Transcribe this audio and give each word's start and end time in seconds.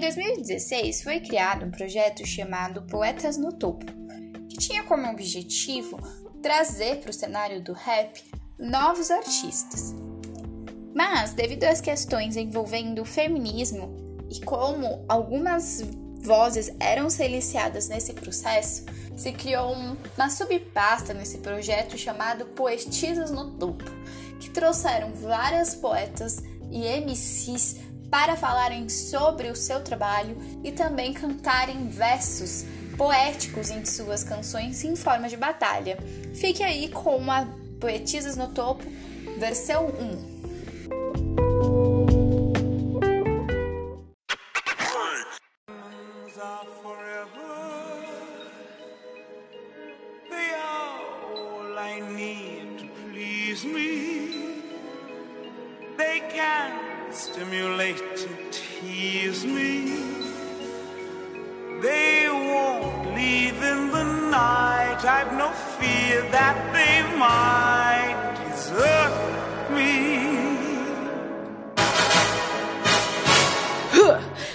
em 0.00 0.02
2016 0.02 1.02
foi 1.02 1.20
criado 1.20 1.66
um 1.66 1.70
projeto 1.70 2.26
chamado 2.26 2.80
Poetas 2.82 3.36
no 3.36 3.52
Topo, 3.52 3.84
que 4.48 4.56
tinha 4.56 4.82
como 4.84 5.06
objetivo 5.10 5.98
trazer 6.42 7.00
para 7.00 7.10
o 7.10 7.12
cenário 7.12 7.60
do 7.60 7.74
rap 7.74 8.18
novos 8.58 9.10
artistas. 9.10 9.94
Mas, 10.94 11.34
devido 11.34 11.64
às 11.64 11.82
questões 11.82 12.34
envolvendo 12.34 13.02
o 13.02 13.04
feminismo 13.04 13.94
e 14.30 14.40
como 14.40 15.04
algumas 15.06 15.82
vozes 16.22 16.72
eram 16.80 17.10
silenciadas 17.10 17.90
nesse 17.90 18.14
processo, 18.14 18.86
se 19.14 19.32
criou 19.32 19.74
uma 20.16 20.30
subpasta 20.30 21.12
nesse 21.12 21.38
projeto 21.38 21.98
chamado 21.98 22.46
Poetisas 22.46 23.30
no 23.30 23.50
Topo, 23.50 23.84
que 24.40 24.48
trouxeram 24.48 25.12
várias 25.12 25.74
poetas 25.74 26.38
e 26.70 26.86
MCs 26.86 27.89
para 28.10 28.36
falarem 28.36 28.88
sobre 28.88 29.48
o 29.48 29.56
seu 29.56 29.80
trabalho 29.80 30.36
e 30.64 30.72
também 30.72 31.12
cantarem 31.12 31.88
versos 31.88 32.64
poéticos 32.96 33.70
em 33.70 33.84
suas 33.84 34.24
canções 34.24 34.84
em 34.84 34.96
forma 34.96 35.28
de 35.28 35.36
batalha. 35.36 35.98
Fique 36.34 36.62
aí 36.62 36.88
com 36.88 37.30
a 37.30 37.46
Poetisas 37.78 38.36
no 38.36 38.48
Topo, 38.48 38.84
versão 39.38 39.86
1. 39.86 40.29
Night. 65.04 65.26
I've 65.26 65.36
no 65.36 65.50
fear 65.50 66.22
that 66.30 66.72
they 66.72 67.02
might 67.16 68.16
desert 68.48 69.12
me. 69.74 70.30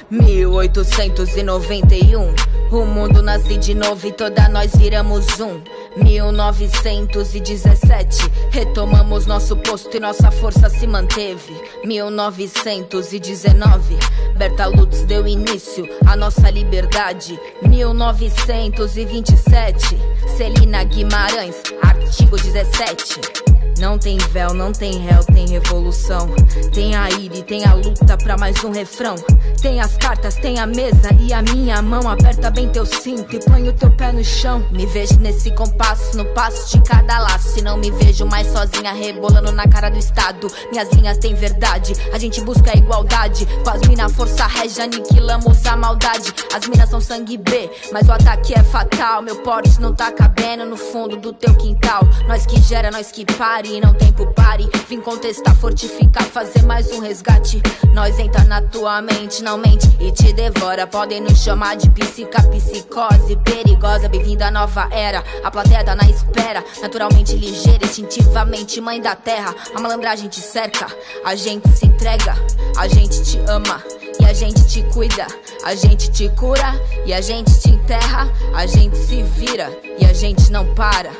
1891 0.09 2.33
O 2.71 2.85
mundo 2.85 3.21
nasce 3.23 3.57
de 3.57 3.73
novo 3.73 4.07
e 4.07 4.11
toda 4.11 4.47
nós 4.49 4.75
viramos 4.75 5.39
um. 5.39 5.61
1917 5.97 8.31
Retomamos 8.51 9.25
nosso 9.25 9.57
posto 9.57 9.97
e 9.97 9.99
nossa 9.99 10.29
força 10.29 10.69
se 10.69 10.85
manteve. 10.85 11.59
1919 11.83 13.97
Berta 14.37 14.67
Lutz 14.67 15.03
deu 15.05 15.27
início 15.27 15.89
à 16.05 16.15
nossa 16.15 16.49
liberdade. 16.49 17.39
1927 17.63 19.97
Celina 20.27 20.83
Guimarães, 20.83 21.61
artigo 21.81 22.37
17 22.37 23.54
não 23.85 23.99
tem 23.99 24.17
véu, 24.17 24.51
não 24.51 24.71
tem 24.71 24.97
réu, 24.97 25.23
tem 25.23 25.47
revolução. 25.47 26.27
Tem 26.73 26.95
a 26.95 27.07
ira 27.11 27.37
e 27.37 27.43
tem 27.43 27.63
a 27.65 27.75
luta 27.75 28.17
pra 28.17 28.35
mais 28.35 28.63
um 28.63 28.71
refrão. 28.71 29.13
Tem 29.61 29.79
as 29.79 29.95
cartas, 29.95 30.33
tem 30.33 30.57
a 30.57 30.65
mesa 30.65 31.09
e 31.19 31.31
a 31.31 31.43
minha 31.43 31.79
mão. 31.83 32.09
Aperta 32.09 32.49
bem 32.49 32.67
teu 32.67 32.83
cinto 32.83 33.35
e 33.35 33.39
põe 33.45 33.69
o 33.69 33.73
teu 33.73 33.91
pé 33.91 34.11
no 34.11 34.23
chão. 34.23 34.67
Me 34.71 34.87
vejo 34.87 35.19
nesse 35.19 35.51
compasso, 35.51 36.17
no 36.17 36.25
passo 36.33 36.75
de 36.75 36.83
cada 36.83 37.19
laço. 37.19 37.59
E 37.59 37.61
não 37.61 37.77
me 37.77 37.91
vejo 37.91 38.25
mais 38.25 38.47
sozinha, 38.47 38.91
rebolando 38.91 39.51
na 39.51 39.67
cara 39.67 39.89
do 39.89 39.99
Estado. 39.99 40.47
Minhas 40.71 40.89
linhas 40.91 41.19
têm 41.19 41.35
verdade, 41.35 41.93
a 42.11 42.17
gente 42.17 42.41
busca 42.41 42.71
a 42.71 42.75
igualdade. 42.75 43.45
Com 43.63 43.69
as 43.69 43.81
minas, 43.87 44.11
força 44.13 44.47
régia, 44.47 44.85
aniquilamos 44.85 45.63
a 45.63 45.77
maldade. 45.77 46.33
As 46.51 46.67
minas 46.67 46.89
são 46.89 46.99
sangue 46.99 47.37
B, 47.37 47.69
mas 47.93 48.07
o 48.07 48.13
ataque 48.13 48.55
é 48.57 48.63
fatal. 48.63 49.21
Meu 49.21 49.35
porte 49.43 49.79
não 49.79 49.93
tá 49.93 50.11
cabendo 50.11 50.65
no 50.65 50.75
fundo 50.75 51.17
do 51.17 51.31
teu 51.31 51.53
quintal. 51.53 52.01
Nós 52.27 52.47
que 52.47 52.59
gera, 52.59 52.89
nós 52.89 53.11
que 53.11 53.23
pare 53.25 53.74
pare, 53.75 53.79
não 53.81 53.93
tempo 53.93 54.25
pare. 54.33 54.69
Vim 54.87 55.01
contestar, 55.01 55.55
fortificar, 55.55 56.23
fazer 56.23 56.63
mais 56.63 56.91
um 56.91 56.99
resgate. 56.99 57.61
Nós 57.93 58.17
entra 58.19 58.43
na 58.45 58.61
tua 58.61 59.01
mente, 59.01 59.43
não 59.43 59.57
mente 59.57 59.87
e 59.99 60.11
te 60.11 60.33
devora. 60.33 60.87
Podem 60.87 61.21
nos 61.21 61.41
chamar 61.41 61.75
de 61.75 61.89
psica, 61.89 62.41
psicose 62.43 63.35
perigosa. 63.37 64.07
Bem-vinda 64.07 64.47
à 64.47 64.51
nova 64.51 64.87
era. 64.91 65.23
A 65.43 65.51
plateia 65.51 65.83
tá 65.83 65.95
na 65.95 66.09
espera, 66.09 66.63
naturalmente 66.81 67.35
ligeira, 67.35 67.85
instintivamente 67.85 68.79
mãe 68.79 69.01
da 69.01 69.15
terra. 69.15 69.53
A 69.73 69.79
malandragem 69.79 70.29
te 70.29 70.39
cerca, 70.39 70.87
a 71.23 71.35
gente 71.35 71.67
se 71.69 71.85
entrega, 71.85 72.35
a 72.77 72.87
gente 72.87 73.23
te 73.23 73.39
ama. 73.47 73.81
E 74.17 74.25
a 74.25 74.33
gente 74.33 74.65
te 74.67 74.81
cuida, 74.93 75.27
a 75.63 75.75
gente 75.75 76.09
te 76.09 76.29
cura 76.29 76.81
e 77.05 77.13
a 77.13 77.19
gente 77.19 77.59
te 77.59 77.69
enterra, 77.69 78.31
a 78.53 78.65
gente 78.65 78.95
se 78.97 79.21
vira 79.21 79.69
e 79.99 80.05
a 80.05 80.13
gente 80.13 80.51
não 80.51 80.73
para. 80.73 81.11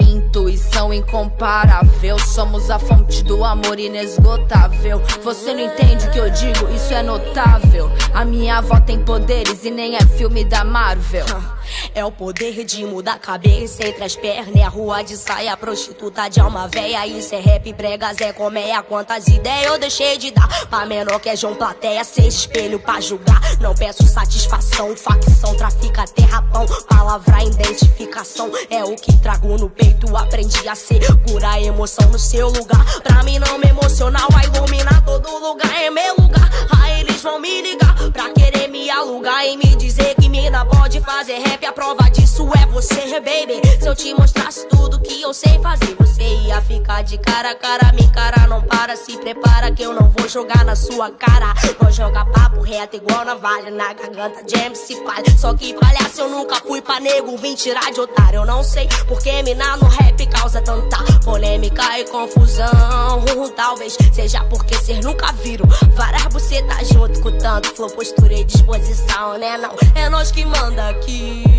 Intuição 0.00 0.92
incomparável, 0.92 2.18
somos 2.18 2.70
a 2.70 2.78
fonte 2.78 3.22
do 3.24 3.44
amor 3.44 3.78
inesgotável. 3.78 5.02
Você 5.22 5.52
não 5.52 5.60
entende 5.60 6.06
o 6.06 6.10
que 6.10 6.18
eu 6.18 6.30
digo, 6.30 6.68
isso 6.74 6.92
é 6.92 7.02
notável. 7.02 7.90
A 8.12 8.24
minha 8.24 8.58
avó 8.58 8.80
tem 8.80 8.98
poderes 9.02 9.64
e 9.64 9.70
nem 9.70 9.96
é 9.96 10.00
filme 10.00 10.44
da 10.44 10.64
Marvel. 10.64 11.26
É 11.94 12.04
o 12.04 12.12
poder 12.12 12.64
de 12.64 12.84
mudar 12.84 13.14
a 13.14 13.18
cabeça 13.18 13.86
entre 13.86 14.04
as 14.04 14.16
pernas. 14.16 14.54
É 14.54 14.62
a 14.62 14.68
rua 14.68 15.02
de 15.02 15.16
saia, 15.16 15.56
prostituta 15.56 16.28
de 16.28 16.40
alma 16.40 16.68
véia. 16.68 17.06
Isso 17.06 17.34
é 17.34 17.40
rap, 17.40 17.72
prega, 17.74 18.12
Zé 18.14 18.32
Coméia. 18.32 18.82
Quantas 18.82 19.26
ideias 19.28 19.66
eu 19.66 19.78
deixei 19.78 20.16
de 20.16 20.30
dar 20.30 20.48
pra 20.66 20.86
menor 20.86 21.18
que 21.20 21.28
é 21.28 21.36
João 21.36 21.54
Plateia. 21.54 22.04
Seja 22.04 22.28
espelho 22.28 22.78
pra 22.78 23.00
julgar. 23.00 23.40
Não 23.60 23.74
peço 23.74 24.06
satisfação. 24.06 24.96
Facção, 24.96 25.54
trafica, 25.54 26.04
terra, 26.06 26.42
pão. 26.42 26.66
Palavra, 26.88 27.44
identificação. 27.44 28.50
É 28.68 28.84
o 28.84 28.94
que 28.96 29.16
trago 29.18 29.56
no 29.58 29.68
peito. 29.68 30.16
Aprendi 30.16 30.68
a 30.68 30.74
segurar 30.74 31.54
a 31.54 31.60
emoção 31.62 32.08
no 32.10 32.18
seu 32.18 32.48
lugar. 32.48 32.84
Pra 33.02 33.22
mim 33.22 33.38
não 33.38 33.58
me 33.58 33.68
emocionar, 33.68 34.26
vai 34.30 34.46
iluminar 34.46 35.04
todo 35.04 35.28
lugar. 35.38 35.70
É 35.82 35.90
meu 35.90 36.14
lugar. 36.16 36.50
Aí 36.82 37.09
eles 37.20 37.22
vão 37.22 37.38
me 37.38 37.60
ligar 37.60 37.94
pra 38.12 38.30
querer 38.30 38.68
me 38.68 38.88
alugar 38.88 39.44
e 39.46 39.56
me 39.56 39.76
dizer 39.76 40.14
que 40.14 40.28
mina 40.28 40.64
pode 40.64 41.00
fazer 41.00 41.38
rap 41.38 41.64
a 41.66 41.72
prova 41.72 42.10
disso 42.10 42.48
é 42.54 42.66
você, 42.66 43.20
baby. 43.20 43.60
Se 43.78 43.86
eu 43.86 43.94
te 43.94 44.14
mostrasse 44.14 44.66
tudo 44.68 44.79
eu 45.22 45.34
sei 45.34 45.58
fazer, 45.60 45.94
você 45.98 46.22
ia 46.22 46.60
ficar 46.62 47.02
de 47.02 47.18
cara 47.18 47.50
a 47.50 47.54
cara. 47.54 47.92
Me 47.92 48.06
cara 48.10 48.46
não 48.46 48.62
para, 48.62 48.96
se 48.96 49.16
prepara 49.18 49.70
que 49.70 49.82
eu 49.82 49.92
não 49.92 50.08
vou 50.10 50.28
jogar 50.28 50.64
na 50.64 50.74
sua 50.74 51.10
cara. 51.10 51.52
Vou 51.78 51.90
jogar 51.90 52.24
papo 52.26 52.60
reto 52.60 52.96
igual 52.96 53.24
navalha 53.24 53.70
na 53.70 53.92
garganta 53.92 54.42
de 54.44 54.56
MC 54.56 54.96
Palha. 55.02 55.24
Só 55.36 55.54
que 55.54 55.74
palhaço 55.74 56.20
eu 56.20 56.28
nunca 56.28 56.56
fui 56.56 56.80
pra 56.80 57.00
nego, 57.00 57.36
vim 57.36 57.54
tirar 57.54 57.92
de 57.92 58.00
otário. 58.00 58.40
Eu 58.40 58.46
não 58.46 58.62
sei 58.62 58.88
porque 59.08 59.42
mina 59.42 59.76
no 59.76 59.88
rap 59.88 60.26
causa 60.26 60.60
tanta 60.62 60.98
polêmica 61.24 61.98
e 61.98 62.04
confusão. 62.04 63.24
Talvez 63.56 63.96
seja 64.12 64.42
porque 64.44 64.74
cês 64.76 65.04
nunca 65.04 65.32
viram 65.32 65.66
várias 65.94 66.24
bucetas 66.26 66.88
junto 66.88 67.20
com 67.20 67.36
tanto 67.38 67.74
flow, 67.74 67.90
postura 67.90 68.32
e 68.32 68.44
disposição, 68.44 69.36
né? 69.38 69.58
Não, 69.58 69.74
é 69.94 70.08
nós 70.08 70.30
que 70.30 70.44
manda 70.44 70.88
aqui 70.88 71.49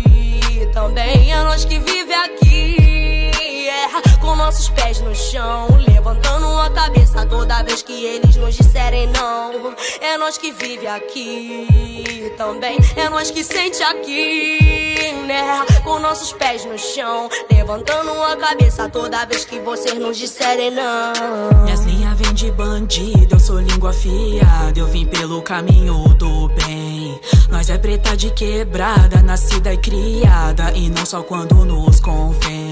nossos 4.52 4.68
pés 4.68 5.00
no 5.00 5.14
chão, 5.14 5.66
levantando 5.88 6.46
a 6.58 6.68
cabeça 6.68 7.24
toda 7.24 7.62
vez 7.62 7.80
que 7.80 8.04
eles 8.04 8.36
nos 8.36 8.54
disserem 8.54 9.06
não. 9.06 9.74
É 9.98 10.18
nós 10.18 10.36
que 10.36 10.52
vive 10.52 10.86
aqui 10.86 12.30
também, 12.36 12.78
é 12.94 13.08
nós 13.08 13.30
que 13.30 13.42
sente 13.42 13.82
aqui, 13.82 15.10
né? 15.26 15.64
Com 15.82 15.98
nossos 16.00 16.34
pés 16.34 16.66
no 16.66 16.76
chão, 16.76 17.30
levantando 17.50 18.10
a 18.22 18.36
cabeça 18.36 18.90
toda 18.90 19.24
vez 19.24 19.46
que 19.46 19.58
vocês 19.60 19.98
nos 19.98 20.18
disserem 20.18 20.70
não. 20.70 21.62
Minhas 21.64 21.80
linhas 21.86 22.18
vêm 22.18 22.34
de 22.34 22.52
bandido, 22.52 23.36
eu 23.36 23.40
sou 23.40 23.58
língua 23.58 23.88
afiada, 23.88 24.78
eu 24.78 24.86
vim 24.86 25.06
pelo 25.06 25.40
caminho 25.40 26.08
do 26.18 26.48
bem. 26.48 27.18
Nós 27.48 27.70
é 27.70 27.78
preta 27.78 28.14
de 28.14 28.30
quebrada, 28.30 29.22
nascida 29.22 29.72
e 29.72 29.78
criada, 29.78 30.72
e 30.74 30.90
não 30.90 31.06
só 31.06 31.22
quando 31.22 31.54
nos 31.64 32.00
convém. 32.00 32.71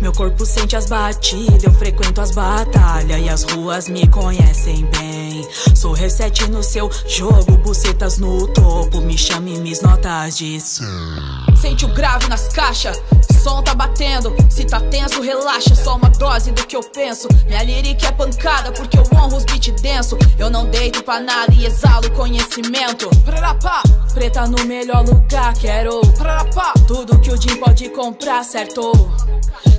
Meu 0.00 0.12
corpo 0.12 0.44
sente 0.44 0.76
as 0.76 0.86
batidas, 0.86 1.62
eu 1.62 1.72
frequento 1.72 2.20
as 2.20 2.32
batalhas 2.32 3.20
e 3.20 3.28
as 3.28 3.42
ruas 3.44 3.88
me 3.88 4.06
conhecem 4.08 4.84
bem. 4.86 5.46
Sou 5.74 5.92
reset 5.92 6.48
no 6.50 6.62
seu 6.62 6.90
jogo, 7.06 7.56
bucetas 7.58 8.18
no 8.18 8.46
topo, 8.48 9.00
me 9.00 9.16
chame 9.16 9.58
mis 9.58 9.80
notas 9.80 10.38
som. 10.60 11.56
Sente 11.56 11.84
o 11.84 11.88
grave 11.88 12.28
nas 12.28 12.48
caixas, 12.48 13.00
som 13.42 13.62
tá 13.62 13.74
batendo. 13.74 14.34
Se 14.50 14.64
tá 14.64 14.80
tenso, 14.80 15.20
relaxa, 15.20 15.74
só 15.74 15.96
uma 15.96 16.08
dose 16.10 16.52
do 16.52 16.66
que 16.66 16.76
eu 16.76 16.82
penso. 16.82 17.28
Minha 17.46 17.62
lírica 17.62 18.08
é 18.08 18.12
pancada 18.12 18.72
porque 18.72 18.98
eu 18.98 19.04
honro 19.14 19.36
os 19.36 19.44
beat 19.44 19.70
denso. 19.80 20.16
Eu 20.38 20.50
não 20.50 20.68
deito 20.68 21.02
pra 21.02 21.20
nada 21.20 21.52
e 21.54 21.66
exalo 21.66 22.10
conhecimento. 22.12 23.08
Prarapá. 23.24 23.82
Preta 24.12 24.46
no 24.46 24.64
melhor 24.64 25.04
lugar, 25.04 25.54
quero 25.54 26.00
Prarapá. 26.18 26.74
tudo 26.86 27.18
que 27.18 27.30
o 27.30 27.40
Jim 27.40 27.56
pode 27.56 27.88
comprar, 27.90 28.44
certo? 28.44 28.92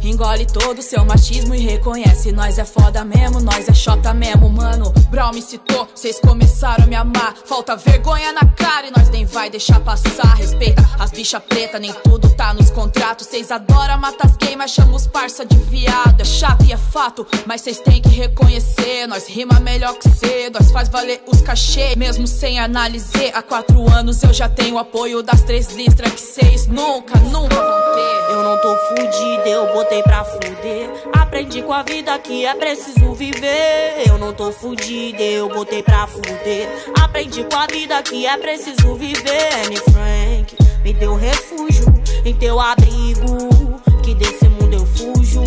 Engole 0.03 0.45
todo 0.45 0.81
seu 0.81 1.05
machismo 1.05 1.55
e 1.55 1.59
reconhece. 1.59 2.31
Nós 2.33 2.57
é 2.57 2.65
foda 2.65 3.05
mesmo, 3.05 3.39
nós 3.39 3.69
é 3.69 3.73
chota 3.73 4.13
mesmo, 4.13 4.49
mano. 4.49 4.91
Brown 5.09 5.31
me 5.31 5.41
citou, 5.41 5.87
cês 5.95 6.19
começaram 6.19 6.83
a 6.83 6.87
me 6.87 6.95
amar. 6.95 7.33
Falta 7.45 7.75
vergonha 7.75 8.33
na 8.33 8.45
cara 8.45 8.87
e 8.87 8.91
nós 8.91 9.09
nem 9.09 9.25
vai 9.25 9.49
deixar 9.49 9.79
passar. 9.79 10.35
Respeita 10.35 10.83
as 10.99 11.11
bicha 11.11 11.39
preta, 11.39 11.79
nem 11.79 11.93
tudo 12.03 12.29
tá 12.29 12.53
nos 12.53 12.69
contratos. 12.69 13.27
Cês 13.27 13.49
adoram 13.49 13.97
matar 13.97 14.27
as 14.27 14.35
gay, 14.35 14.57
mas 14.57 14.71
chama 14.71 14.95
os 14.95 15.07
parça 15.07 15.45
de 15.45 15.55
viado. 15.55 16.19
É 16.19 16.25
chato 16.25 16.65
e 16.65 16.73
é 16.73 16.77
fato, 16.77 17.25
mas 17.45 17.61
cês 17.61 17.79
têm 17.79 18.01
que 18.01 18.09
reconhecer. 18.09 19.07
Nós 19.07 19.25
rima 19.27 19.59
melhor 19.61 19.93
que 19.93 20.09
cê, 20.09 20.49
nós 20.49 20.69
faz 20.71 20.89
valer 20.89 21.23
os 21.27 21.41
cachê. 21.41 21.95
Mesmo 21.95 22.27
sem 22.27 22.59
analisar, 22.59 23.31
há 23.33 23.41
quatro 23.41 23.89
anos 23.89 24.21
eu 24.23 24.33
já 24.33 24.49
tenho 24.49 24.77
apoio 24.77 25.23
das 25.23 25.43
três 25.43 25.71
listras 25.73 26.11
que 26.11 26.21
cês 26.21 26.67
nunca, 26.67 27.17
nunca 27.19 27.55
vão 27.55 27.95
ter. 27.95 28.32
Eu 28.43 28.49
não 28.49 28.57
tô 28.57 28.75
fudido, 28.75 29.47
eu 29.47 29.71
botei 29.71 30.03
pra 30.03 30.25
fuder. 30.25 30.89
Aprendi 31.13 31.61
com 31.61 31.71
a 31.71 31.81
vida 31.81 32.19
que 32.19 32.45
é 32.45 32.53
preciso 32.53 33.13
viver. 33.13 34.03
Eu 34.05 34.17
não 34.17 34.33
tô 34.33 34.51
fudido, 34.51 35.21
eu 35.21 35.47
botei 35.47 35.81
pra 35.81 36.05
fuder. 36.07 36.67
Aprendi 37.01 37.45
com 37.45 37.55
a 37.55 37.65
vida 37.67 38.03
que 38.03 38.27
é 38.27 38.37
preciso 38.37 38.95
viver. 38.95 39.47
Anne 39.65 39.77
Frank 39.77 40.57
me 40.83 40.91
deu 40.91 41.15
refúgio 41.15 41.85
em 42.25 42.35
teu 42.35 42.59
abrigo. 42.59 43.79
Que 44.03 44.13
desse 44.13 44.49
mundo 44.49 44.73
eu 44.73 44.85
fujo. 44.87 45.41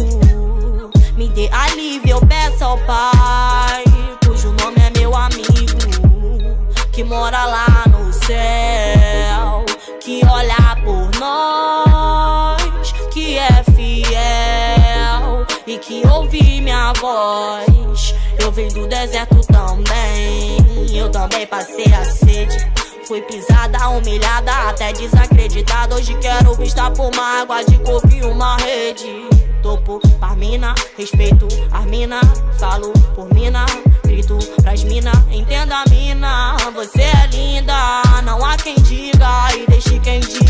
Me 1.18 1.28
dê 1.28 1.50
alívio, 1.52 2.12
eu 2.12 2.26
peço 2.26 2.64
ao 2.64 2.78
Pai, 2.78 3.84
cujo 4.24 4.52
nome 4.52 4.78
é 4.80 4.98
meu 4.98 5.14
amigo, 5.14 5.50
que 6.92 7.04
mora 7.04 7.44
lá 7.44 7.84
no 7.88 8.10
céu, 8.10 9.66
que 10.00 10.22
olha 10.24 10.65
que 15.86 16.02
ouve 16.08 16.60
minha 16.60 16.92
voz. 16.94 18.14
Eu 18.40 18.50
vim 18.50 18.68
do 18.68 18.86
deserto 18.86 19.40
também, 19.46 20.56
eu 20.96 21.08
também 21.10 21.46
passei 21.46 21.86
a 21.94 22.04
sede. 22.04 22.56
Fui 23.06 23.22
pisada, 23.22 23.88
humilhada, 23.90 24.52
até 24.68 24.92
desacreditada. 24.92 25.94
Hoje 25.94 26.14
quero 26.18 26.54
vista 26.54 26.90
por 26.90 27.12
uma 27.14 27.42
água 27.42 27.62
de 27.62 27.78
coco 27.78 28.08
e 28.12 28.20
uma 28.22 28.56
rede. 28.56 29.28
Topo, 29.62 30.00
parmina, 30.18 30.74
respeito 30.96 31.46
as 31.70 31.84
mina, 31.84 32.20
falo 32.58 32.92
por 33.14 33.32
mina, 33.32 33.64
grito 34.26 34.38
pras 34.62 34.82
mina, 34.84 35.12
entenda 35.30 35.84
mina. 35.88 36.56
Você 36.74 37.02
é 37.02 37.26
linda, 37.30 38.02
não 38.24 38.44
há 38.44 38.56
quem 38.56 38.74
diga 38.76 39.54
e 39.56 39.66
deixe 39.66 39.98
quem 40.00 40.20
diga. 40.20 40.46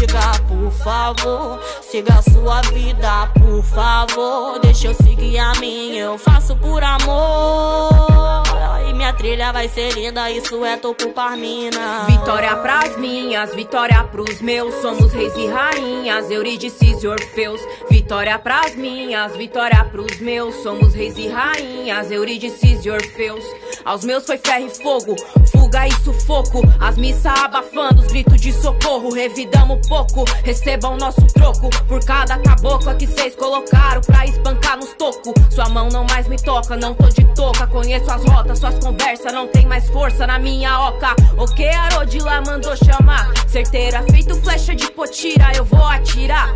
Por 0.48 0.70
favor, 0.72 1.60
siga 1.82 2.14
a 2.14 2.22
sua 2.22 2.60
vida, 2.62 3.26
por 3.34 3.62
favor. 3.62 4.58
Deixa 4.60 4.88
eu 4.88 4.94
seguir 4.94 5.38
a 5.38 5.52
minha, 5.60 6.04
eu 6.04 6.18
faço 6.18 6.56
por 6.56 6.82
amor. 6.82 8.42
E 8.88 8.94
minha 8.94 9.12
trilha 9.12 9.52
vai 9.52 9.68
ser 9.68 9.92
linda, 9.92 10.30
isso 10.30 10.64
é 10.64 10.76
topo 10.76 11.10
parmina. 11.10 12.04
Vitória 12.06 12.56
pras 12.56 12.96
minhas, 12.96 13.54
vitória 13.54 14.02
pros 14.04 14.40
meus. 14.40 14.74
Somos 14.76 15.12
reis 15.12 15.34
e 15.36 15.46
rainhas, 15.46 16.30
Eurídices 16.30 17.02
e 17.02 17.06
Orfeus. 17.06 17.60
Vitória 17.90 18.38
pras 18.38 18.74
minhas, 18.74 19.36
vitória 19.36 19.84
pros 19.84 20.18
meus. 20.20 20.54
Somos 20.56 20.94
reis 20.94 21.18
e 21.18 21.28
rainhas, 21.28 22.10
Eurídices 22.10 22.84
e 22.84 22.90
Orfeus. 22.90 23.44
Aos 23.86 24.02
meus 24.02 24.26
foi 24.26 24.36
ferro 24.36 24.66
e 24.66 24.70
fogo, 24.82 25.14
fuga 25.52 25.86
e 25.86 25.92
sufoco. 26.02 26.60
As 26.80 26.96
missas 26.96 27.26
abafando, 27.38 28.02
os 28.02 28.08
gritos 28.08 28.40
de 28.40 28.52
socorro. 28.52 29.14
Revidamos 29.14 29.86
pouco, 29.86 30.24
recebam 30.42 30.96
nosso 30.96 31.24
troco. 31.28 31.70
Por 31.86 32.04
cada 32.04 32.36
cabocla 32.36 32.96
que 32.96 33.06
cês 33.06 33.36
colocaram 33.36 34.00
pra 34.00 34.24
espancar 34.24 34.76
nos 34.76 34.92
tocos. 34.94 35.32
Sua 35.54 35.68
mão 35.68 35.88
não 35.88 36.04
mais 36.10 36.26
me 36.26 36.36
toca, 36.36 36.76
não 36.76 36.94
tô 36.94 37.08
de 37.10 37.24
touca. 37.36 37.64
Conheço 37.68 38.10
as 38.10 38.24
rotas, 38.24 38.58
suas 38.58 38.76
conversas 38.80 39.32
não 39.32 39.46
tem 39.46 39.64
mais 39.66 39.88
força 39.88 40.26
na 40.26 40.40
minha 40.40 40.88
oca. 40.88 41.14
O 41.38 41.46
que 41.54 41.68
Arodila 41.68 42.40
mandou 42.40 42.76
chamar? 42.76 43.32
Certeira, 43.46 44.02
feito 44.10 44.34
flecha 44.42 44.74
de 44.74 44.90
potira, 44.90 45.52
eu 45.54 45.64
vou 45.64 45.86
atirar. 45.86 46.52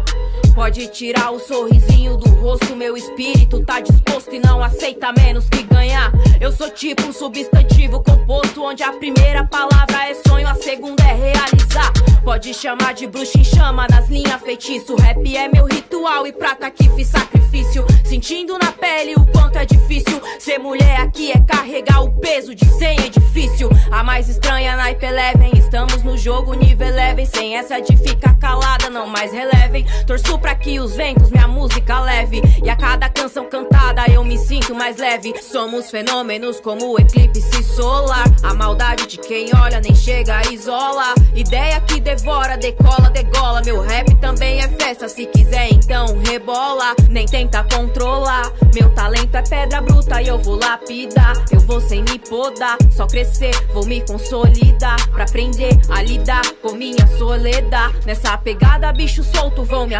Pode 0.54 0.88
tirar 0.88 1.30
o 1.30 1.38
sorrisinho 1.38 2.16
do 2.16 2.28
rosto, 2.40 2.76
meu 2.76 2.96
espírito 2.96 3.64
tá 3.64 3.80
disposto 3.80 4.34
e 4.34 4.38
não 4.38 4.62
aceita 4.62 5.12
menos 5.12 5.48
que 5.48 5.62
ganhar. 5.62 6.12
Eu 6.40 6.52
sou 6.52 6.70
tipo 6.70 7.02
um 7.04 7.12
substantivo 7.12 8.02
composto, 8.02 8.62
onde 8.62 8.82
a 8.82 8.92
primeira 8.92 9.44
palavra 9.44 10.08
é 10.08 10.14
sonho, 10.26 10.46
a 10.48 10.54
segunda 10.54 11.02
é 11.02 11.14
realizar. 11.14 11.92
Pode 12.24 12.52
chamar 12.52 12.94
de 12.94 13.06
bruxa 13.06 13.38
em 13.38 13.44
chama 13.44 13.86
nas 13.90 14.08
linhas 14.08 14.40
feitiço. 14.42 14.94
Rap 14.96 15.36
é 15.36 15.48
meu 15.48 15.64
ritual 15.66 16.26
e 16.26 16.32
prata 16.32 16.70
que 16.70 16.88
fiz 16.90 17.08
sacrifício. 17.08 17.84
Sentindo 18.04 18.58
na 18.58 18.72
pele 18.72 19.14
o 19.14 19.26
quanto 19.26 19.58
é 19.58 19.64
difícil. 19.64 20.20
Ser 20.38 20.58
mulher 20.58 21.00
aqui 21.00 21.30
é 21.30 21.38
carregar 21.40 22.02
o 22.02 22.12
peso 22.20 22.54
de 22.54 22.66
100 22.66 23.06
edifício. 23.06 23.70
A 23.90 24.02
mais 24.04 24.28
estranha 24.28 24.76
naipe 24.76 25.06
eleven. 25.06 25.50
Estamos 25.54 26.02
no 26.02 26.16
jogo 26.16 26.54
nível 26.54 26.88
eleven. 26.88 27.24
Sem 27.24 27.56
essa 27.56 27.80
de 27.80 27.96
ficar 27.96 28.36
calada, 28.38 28.90
não 28.90 29.06
mais 29.06 29.32
relevem. 29.32 29.86
Torço 30.06 30.38
pra 30.38 30.49
que 30.54 30.80
os 30.80 30.94
ventos 30.94 31.30
minha 31.30 31.48
música 31.48 32.00
leve. 32.00 32.40
E 32.62 32.68
a 32.68 32.76
cada 32.76 33.08
canção 33.08 33.48
cantada 33.48 34.04
eu 34.10 34.24
me 34.24 34.38
sinto 34.38 34.74
mais 34.74 34.96
leve. 34.96 35.34
Somos 35.42 35.90
fenômenos 35.90 36.60
como 36.60 36.92
o 36.92 37.00
eclipse 37.00 37.62
solar. 37.62 38.24
A 38.42 38.54
maldade 38.54 39.06
de 39.06 39.18
quem 39.18 39.50
olha 39.54 39.80
nem 39.80 39.94
chega 39.94 40.38
a 40.38 40.52
isola. 40.52 41.14
Ideia 41.34 41.80
que 41.80 42.00
devora, 42.00 42.56
decola, 42.56 43.10
degola. 43.10 43.62
Meu 43.64 43.80
rap 43.80 44.14
também 44.16 44.60
é 44.60 44.68
festa. 44.68 45.08
Se 45.08 45.26
quiser, 45.26 45.72
então 45.72 46.18
rebola. 46.26 46.94
Nem 47.08 47.26
tenta 47.26 47.64
controlar. 47.64 48.50
Meu 48.74 48.88
talento 48.94 49.34
é 49.34 49.42
pedra 49.42 49.80
bruta 49.80 50.22
e 50.22 50.28
eu 50.28 50.38
vou 50.38 50.56
lapidar. 50.56 51.34
Eu 51.50 51.60
vou 51.60 51.80
sem 51.80 52.02
me 52.02 52.18
podar, 52.18 52.76
só 52.90 53.06
crescer, 53.06 53.54
vou 53.72 53.84
me 53.86 54.00
consolidar. 54.02 55.08
Pra 55.10 55.24
aprender 55.24 55.78
a 55.88 56.02
lidar 56.02 56.42
com 56.62 56.72
minha 56.72 57.06
soledade. 57.18 57.94
Nessa 58.06 58.36
pegada, 58.38 58.92
bicho 58.92 59.22
solto 59.22 59.64
vão 59.64 59.86
me 59.86 59.94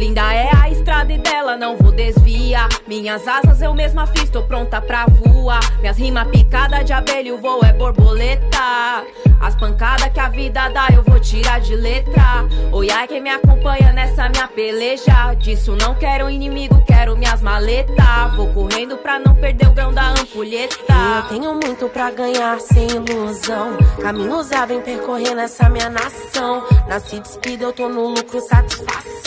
Linda 0.00 0.32
é 0.32 0.48
a 0.56 0.70
estrada 0.70 1.12
e 1.12 1.18
dela 1.18 1.56
não 1.56 1.76
vou 1.76 1.92
desviar. 1.92 2.68
Minhas 2.86 3.28
asas 3.28 3.60
eu 3.60 3.74
mesma 3.74 4.06
fiz, 4.06 4.30
tô 4.30 4.42
pronta 4.42 4.80
pra 4.80 5.04
voar. 5.06 5.60
Minhas 5.80 5.98
rimas 5.98 6.26
picada 6.28 6.82
de 6.82 6.92
abelha, 6.92 7.34
o 7.34 7.38
voo 7.38 7.60
é 7.62 7.72
borboleta. 7.72 9.04
As 9.40 9.54
pancadas 9.56 10.08
que 10.12 10.18
a 10.18 10.28
vida 10.28 10.68
dá 10.70 10.88
eu 10.92 11.02
vou 11.02 11.20
tirar 11.20 11.60
de 11.60 11.76
letra. 11.76 12.46
Oi, 12.72 12.90
ai, 12.90 13.06
quem 13.06 13.20
me 13.20 13.28
acompanha 13.28 13.92
nessa 13.92 14.28
minha 14.30 14.48
peleja. 14.48 15.34
Disso 15.34 15.76
não 15.76 15.94
quero 15.94 16.30
inimigo, 16.30 16.82
quero 16.86 17.16
minhas 17.16 17.42
maletas. 17.42 18.34
Vou 18.36 18.48
correndo 18.54 18.96
pra 18.96 19.18
não 19.18 19.34
perder 19.34 19.68
o 19.68 19.72
grão 19.72 19.92
da 19.92 20.12
ampulheta. 20.12 20.76
Eu 21.16 21.22
tenho 21.28 21.54
muito 21.54 21.88
pra 21.88 22.10
ganhar 22.10 22.58
sem 22.60 22.86
ilusão. 22.88 23.76
Caminhos 24.00 24.50
a 24.52 24.64
vem 24.64 24.80
percorrer 24.80 25.34
nessa 25.34 25.68
minha 25.68 25.90
nação. 25.90 26.64
Nasci 26.88 27.20
despido, 27.20 27.64
eu 27.64 27.72
tô 27.72 27.88
no 27.88 28.08
lucro, 28.08 28.40
satisfação. 28.40 29.19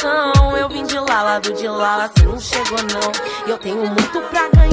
Eu 0.60 0.70
vim 0.70 0.84
de 0.86 0.98
lá, 0.98 1.24
lado 1.24 1.54
de 1.54 1.68
lá, 1.68 1.98
lá 1.98 2.10
cê 2.18 2.26
não 2.26 2.40
chegou 2.40 2.78
não. 2.78 3.52
Eu 3.52 3.58
tenho 3.58 3.86
muito 3.86 4.22
pra 4.30 4.50
ganhar. 4.50 4.73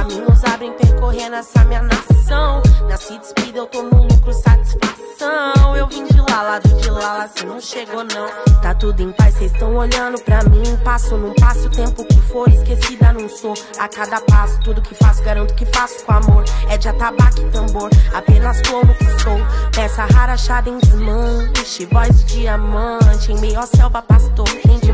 Caminhos 0.00 0.42
abrem 0.44 0.72
percorrer 0.72 1.28
nessa 1.28 1.62
minha 1.66 1.82
nação. 1.82 2.62
Nasci 2.88 3.18
despido, 3.18 3.58
eu 3.58 3.66
tô 3.66 3.82
no 3.82 4.04
lucro, 4.04 4.32
satisfação. 4.32 5.76
Eu 5.76 5.86
vim 5.88 6.06
de 6.06 6.18
lá, 6.22 6.42
lado 6.42 6.68
de 6.70 6.88
lá, 6.88 7.18
lá 7.18 7.28
cê 7.28 7.44
não 7.44 7.60
chegou 7.60 8.02
não. 8.02 8.26
Tá 8.62 8.72
tudo 8.72 9.02
em 9.02 9.12
paz, 9.12 9.34
cês 9.34 9.52
tão 9.52 9.76
olhando 9.76 10.18
pra 10.22 10.42
mim. 10.44 10.74
Passo, 10.82 11.18
não 11.18 11.34
passo 11.34 11.66
o 11.66 11.70
tempo 11.70 12.02
que 12.06 12.18
for, 12.22 12.48
esquecida 12.48 13.12
não 13.12 13.28
sou. 13.28 13.52
A 13.78 13.88
cada 13.88 14.22
passo, 14.22 14.58
tudo 14.62 14.80
que 14.80 14.94
faço, 14.94 15.22
garanto 15.22 15.54
que 15.54 15.66
faço 15.66 16.02
com 16.06 16.12
amor. 16.12 16.44
É 16.70 16.78
de 16.78 16.88
atabaque 16.88 17.42
e 17.42 17.50
tambor, 17.50 17.90
apenas 18.14 18.62
como 18.66 18.94
que 18.94 19.04
sou. 19.22 19.36
Peça 19.76 20.06
rara 20.06 20.32
achada 20.32 20.70
em 20.70 20.78
desmanche, 20.78 21.84
voz 21.92 22.24
de 22.24 22.40
diamante. 22.40 23.32
Em 23.32 23.38
meio 23.38 23.60
à 23.60 23.66
selva, 23.66 24.00
pastor, 24.00 24.48
tem 24.66 24.78
de 24.78 24.92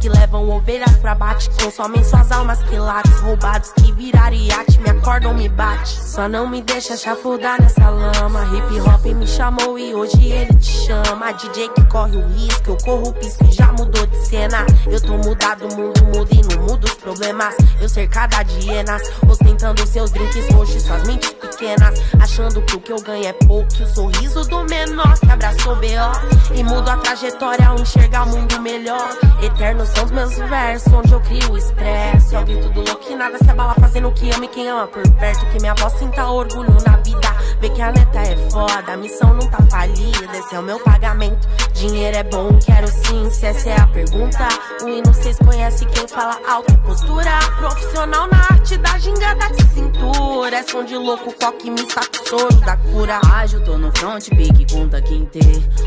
Que 0.00 0.08
levam 0.08 0.50
ovelhas 0.50 0.96
pra 0.96 1.14
bate, 1.14 1.48
consomem 1.62 2.02
suas 2.04 2.30
almas 2.32 2.62
quilates. 2.64 3.20
Roubados 3.20 3.72
que 3.72 3.92
viraram 3.92 4.36
iate, 4.36 4.80
me 4.80 4.90
acordam, 4.90 5.32
me 5.32 5.48
bate. 5.48 5.88
Só 5.88 6.28
não 6.28 6.48
me 6.48 6.60
deixa 6.60 6.96
chafurdar 6.96 7.60
nessa 7.60 7.88
lama. 7.88 8.44
Hip 8.46 8.80
hop 8.80 9.04
me 9.06 9.26
chamou 9.26 9.78
e 9.78 9.94
hoje 9.94 10.26
ele 10.26 10.54
te 10.54 10.72
chama. 10.86 11.32
DJ 11.32 11.68
que 11.68 11.84
corre 11.86 12.16
o 12.16 12.28
risco, 12.28 12.70
eu 12.70 12.76
corro 12.78 13.08
o 13.08 13.12
pisco 13.14 13.44
e 13.44 13.52
já 13.52 13.72
mudou 13.72 14.06
de 14.06 14.26
cena. 14.26 14.66
Eu 14.86 15.00
tô 15.00 15.16
mudado, 15.16 15.66
o 15.66 15.76
mundo 15.76 16.04
muda 16.14 16.34
e 16.34 16.42
não 16.42 16.66
muda 16.66 16.86
os 16.86 16.94
problemas. 16.94 17.54
Eu 17.80 17.88
cercada 17.88 18.42
de 18.42 18.66
hienas, 18.66 19.02
ostentando 19.28 19.86
seus 19.86 20.10
drinks 20.10 20.48
roxos, 20.50 20.82
suas 20.82 21.04
mentes 21.04 21.30
pequenas. 21.32 22.00
Achando 22.20 22.60
que 22.62 22.76
o 22.76 22.80
que 22.80 22.92
eu 22.92 23.00
ganho 23.00 23.26
é 23.26 23.32
pouco, 23.32 23.68
que 23.72 23.82
o 23.82 23.86
sorriso 23.86 24.42
do 24.42 24.64
menor 24.64 25.18
que 25.18 25.30
abraçou 25.30 25.76
B.O. 25.76 26.54
E 26.54 26.62
mudo 26.64 26.88
a 26.88 26.96
trajetória 26.96 27.68
ao 27.68 27.78
enxergar 27.78 28.24
o 28.24 28.30
mundo 28.30 28.60
melhor. 28.60 29.08
Eternos 29.42 29.88
são 29.88 30.04
os 30.04 30.10
meus 30.10 30.36
versos, 30.36 30.92
onde 30.92 31.12
eu 31.12 31.20
crio 31.20 31.52
o 31.52 31.58
expresso. 31.58 32.36
É 32.36 32.38
o 32.38 32.44
grito 32.44 32.68
do 32.70 32.82
louco 32.82 33.04
que 33.04 33.14
nada 33.14 33.38
se 33.38 33.50
abala 33.50 33.74
fazendo 33.74 34.08
o 34.08 34.12
que 34.12 34.30
ama 34.30 34.44
e 34.44 34.48
quem 34.48 34.68
ama 34.68 34.86
por 34.86 35.02
perto. 35.14 35.46
Que 35.46 35.60
minha 35.60 35.74
voz 35.74 35.92
sinta 35.94 36.26
orgulho 36.26 36.76
na 36.86 36.96
vida. 36.98 37.21
Vê 37.62 37.70
que 37.70 37.80
a 37.80 37.92
neta 37.92 38.18
é 38.18 38.36
foda, 38.50 38.92
a 38.92 38.96
missão 38.96 39.34
não 39.34 39.48
tá 39.48 39.62
falida. 39.70 40.36
Esse 40.36 40.52
é 40.52 40.58
o 40.58 40.62
meu 40.64 40.80
pagamento. 40.80 41.48
Dinheiro 41.74 42.16
é 42.16 42.24
bom, 42.24 42.58
quero 42.58 42.88
sim, 42.88 43.30
se 43.30 43.46
essa 43.46 43.70
é 43.70 43.80
a 43.80 43.86
pergunta. 43.86 44.48
O 44.82 44.88
hino 44.88 45.14
cês 45.14 45.38
conhece 45.38 45.86
quem 45.86 46.08
fala 46.08 46.40
alta 46.48 46.76
postura. 46.78 47.30
Profissional 47.58 48.26
na 48.26 48.38
arte 48.50 48.76
da 48.78 48.98
gingada 48.98 49.46
de 49.54 49.62
cintura. 49.74 50.56
É 50.56 50.62
som 50.64 50.84
de 50.84 50.96
louco, 50.96 51.32
coque, 51.40 51.70
me 51.70 51.86
soro 52.28 52.52
da 52.62 52.76
cura. 52.78 53.20
Ágil, 53.32 53.62
tô 53.62 53.78
no 53.78 53.96
front, 53.96 54.28
pique, 54.30 54.66
conta 54.74 55.00
quinte. 55.00 55.38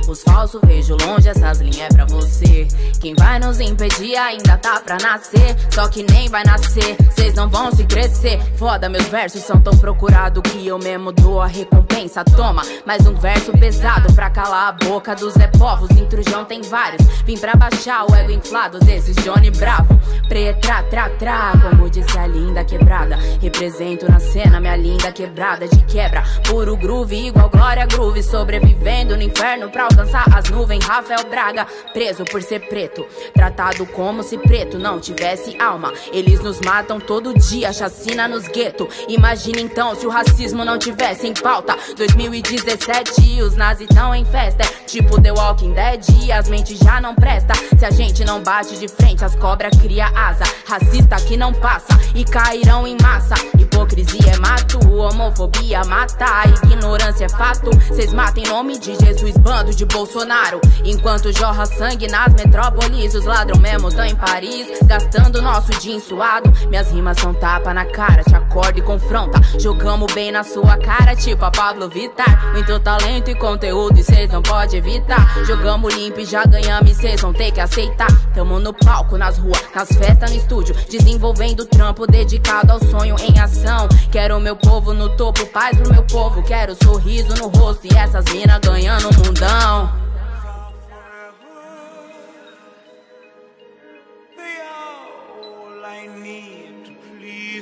Os 0.08 0.24
falsos 0.24 0.62
vejo 0.63 0.96
longe, 1.05 1.27
essas 1.27 1.60
linhas 1.60 1.77
é 1.79 1.88
pra 1.89 2.05
você. 2.05 2.70
Quem 3.01 3.13
vai 3.15 3.38
nos 3.38 3.60
impedir 3.60 4.15
ainda 4.15 4.58
tá 4.58 4.79
pra 4.79 4.98
nascer. 4.98 5.58
Só 5.74 5.89
que 5.89 6.03
nem 6.10 6.29
vai 6.29 6.46
nascer, 6.46 6.96
cês 7.12 7.34
não 7.34 7.50
vão 7.50 7.70
se 7.74 7.84
crescer. 7.84 8.39
Foda, 8.55 8.88
meus 8.88 9.08
versos 9.08 9.41
são 9.41 9.60
tão 9.60 9.77
procurados 9.77 10.41
que 10.51 10.65
eu 10.65 10.79
mesmo 10.79 11.12
dou 11.12 11.41
a 11.41 11.48
recompensa. 11.66 12.24
Toma, 12.24 12.62
mais 12.86 13.06
um 13.08 13.14
verso 13.16 13.52
pesado 13.54 14.14
pra 14.14 14.30
calar 14.30 14.70
a 14.70 14.72
boca 14.86 15.16
dos 15.16 15.34
Zé 15.34 15.48
Povos. 15.48 15.90
Intrujão 15.92 16.46
tem 16.46 16.62
vários. 16.62 17.04
Vim 17.26 17.38
pra 17.38 17.56
baixar 17.56 18.10
o 18.10 18.16
ego 18.16 18.32
inflado 18.32 18.80
desses 18.80 19.16
Johnny 19.18 19.52
Bravo. 19.52 20.00
Pretra, 20.28 20.84
tra, 20.84 21.10
tra, 21.10 21.54
como 21.62 21.90
disse 21.90 22.18
a 22.18 22.28
linda 22.28 22.64
quebrada. 22.64 23.18
Represento 23.42 24.10
na 24.10 24.20
cena 24.20 24.60
minha 24.60 24.76
linda 24.76 25.12
quebrada 25.12 25.68
de 25.68 25.84
quebra. 25.84 26.24
Puro 26.48 26.76
groove, 26.78 27.28
igual 27.28 27.50
Glória 27.50 27.86
Groove. 27.86 28.24
Sobrevivendo 28.24 29.16
no 29.16 29.24
inferno 29.24 29.70
pra 29.70 29.84
alcançar 29.84 30.26
as 30.36 30.50
nuvens. 30.50 30.86
Rafael 30.86 31.28
Braga, 31.30 31.66
preso 31.94 32.24
por 32.26 32.42
ser 32.42 32.68
preto. 32.68 33.06
Tratado 33.34 33.86
como 33.88 34.24
se 34.24 34.38
preto 34.38 34.78
não 34.78 35.00
tivesse 35.00 35.60
alma. 35.60 35.92
Eles 36.12 36.40
nos 36.42 36.60
matam 36.62 37.00
todo 37.00 37.34
dia, 37.34 37.74
chacina 37.74 38.28
nos 38.28 38.48
guetos. 38.48 38.88
Imagina 39.08 39.60
então 39.60 39.96
se 39.96 40.06
o 40.06 40.10
racismo 40.10 40.64
não 40.64 40.78
tivesse 40.78 41.28
em 41.28 41.34
pauta. 41.56 41.78
2017 41.96 43.42
os 43.42 43.56
nazis 43.56 43.88
tão 43.88 44.14
em 44.14 44.26
festa. 44.26 44.64
É 44.64 44.86
tipo 44.86 45.22
The 45.22 45.32
Walking 45.32 45.74
Dead 45.74 46.04
as 46.32 46.50
mentes 46.50 46.80
já 46.80 47.00
não 47.00 47.16
presta. 47.16 47.54
Se 47.78 47.86
a 47.86 47.92
gente 47.92 48.26
não 48.26 48.42
bate 48.42 48.78
de 48.78 48.88
frente, 48.88 49.24
as 49.24 49.36
cobras 49.36 49.78
cria 49.80 50.08
asa. 50.08 50.44
Racista 50.68 51.16
que 51.18 51.38
não 51.38 51.54
passa 51.54 51.98
e 52.14 52.24
cairão 52.26 52.86
em 52.86 52.98
massa. 53.02 53.36
Hipocrisia 53.58 54.34
é 54.34 54.38
mato, 54.38 54.80
homofobia 54.94 55.84
mata. 55.86 56.26
Ignorância 56.64 57.26
é 57.26 57.30
fato. 57.30 57.70
Cês 57.94 58.14
matam 58.14 58.44
em 58.44 58.48
nome 58.48 58.78
de 58.78 58.96
Jesus, 58.96 59.38
bando 59.38 59.74
de 59.74 59.86
Bolsonaro. 59.86 60.60
Enquanto 60.84 61.32
jorra 61.38 61.66
sangue 61.66 62.08
nas 62.08 62.34
metrópoles, 62.34 63.14
os 63.14 63.26
ladrão 63.26 63.60
mesmo 63.60 63.88
estão 63.88 64.06
em 64.06 64.16
Paris. 64.16 64.68
Gastando 64.84 65.42
nosso 65.42 65.72
dia 65.80 66.00
suado. 66.00 66.52
Minhas 66.70 66.92
rimas 66.92 67.18
são 67.20 67.34
tapa 67.34 67.74
na 67.74 67.86
cara, 67.86 68.24
te 68.24 68.36
acorda 68.36 68.80
e 68.80 68.82
confronta. 68.82 69.40
Jogamos 69.60 70.12
bem 70.14 70.32
na 70.32 70.44
sua 70.44 70.78
cara, 70.78 71.16
tipo 71.36 71.46
a 71.46 71.51
Pablo 71.51 71.89
Vittar. 71.89 72.54
Muito 72.54 72.80
talento 72.80 73.30
e 73.30 73.36
conteúdo, 73.36 74.00
e 74.00 74.04
cês 74.04 74.30
não 74.32 74.42
pode 74.42 74.77
evitar. 74.77 75.44
Jogamos 75.46 75.94
limpo 75.94 76.22
e 76.22 76.25
já 76.25 76.46
ganhamos, 76.46 76.92
e 76.92 76.96
cês 76.96 77.22
vão 77.22 77.34
ter 77.34 77.51
que 77.51 77.60
aceitar. 77.60 78.10
Tamo 78.34 78.60
no 78.60 78.74
palco, 78.74 79.18
nas 79.18 79.38
ruas, 79.38 79.62
nas 79.75 79.89
festas, 79.89 80.32
no 80.32 80.38
estúdio. 80.38 80.75
Desenvolvendo 80.89 81.65
trampo 81.65 82.08
dedicado 82.08 82.72
ao 82.72 82.80
sonho 82.80 83.15
em 83.20 83.38
ação. 83.39 83.88
Quero 84.12 84.39
meu 84.39 84.56
povo 84.56 84.94
no 84.94 85.10
topo, 85.15 85.46
paz 85.48 85.77
pro 85.77 85.92
meu 85.92 86.04
povo. 86.04 86.42
Quero 86.44 86.75
sorriso 86.82 87.34
no 87.36 87.50
rosto 87.50 87.86
e 87.86 87.98
essas 87.98 88.25
minas 88.25 88.60
ganhando 88.60 89.10
mundão. 89.24 90.06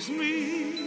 Me. 0.03 0.82